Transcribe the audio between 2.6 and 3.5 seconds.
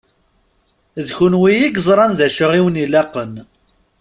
wen-ilaqen.